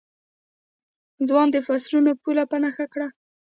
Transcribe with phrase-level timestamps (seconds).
[1.27, 3.07] ځوان د فصلونو پوله په نښه کړه.